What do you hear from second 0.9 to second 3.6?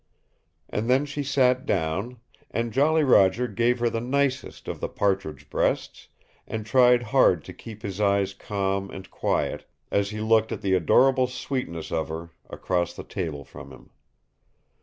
she sat down, and Jolly Roger